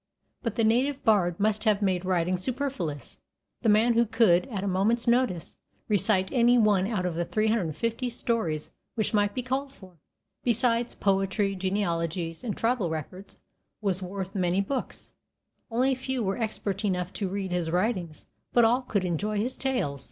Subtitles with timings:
[0.41, 3.19] But the native bard must have made writing superfluous.
[3.61, 8.09] The man who could, at a moment's notice, recite any one out of the 350
[8.09, 9.99] stories which might be called for,
[10.43, 13.37] besides poetry, genealogies, and tribal records,
[13.79, 15.13] was worth many books.
[15.69, 19.55] Only a few were expert enough to read his writings, but all could enjoy his
[19.55, 19.99] tales.